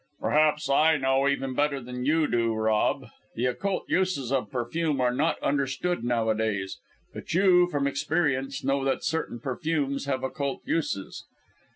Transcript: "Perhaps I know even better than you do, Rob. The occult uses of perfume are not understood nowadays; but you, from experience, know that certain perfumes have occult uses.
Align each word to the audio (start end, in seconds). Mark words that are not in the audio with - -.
"Perhaps 0.19 0.67
I 0.67 0.97
know 0.97 1.27
even 1.27 1.53
better 1.53 1.79
than 1.79 2.05
you 2.07 2.25
do, 2.25 2.55
Rob. 2.55 3.05
The 3.35 3.45
occult 3.45 3.87
uses 3.87 4.31
of 4.31 4.49
perfume 4.49 4.99
are 4.99 5.13
not 5.13 5.39
understood 5.43 6.03
nowadays; 6.03 6.79
but 7.13 7.31
you, 7.35 7.67
from 7.67 7.85
experience, 7.85 8.63
know 8.63 8.83
that 8.83 9.03
certain 9.03 9.39
perfumes 9.39 10.05
have 10.05 10.23
occult 10.23 10.61
uses. 10.65 11.25